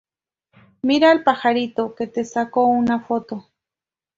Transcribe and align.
Mira 0.81 1.11
al 1.11 1.21
pajarito 1.23 1.93
que 1.93 2.07
te 2.07 2.25
saco 2.25 2.65
una 2.65 3.01
foto 3.01 3.45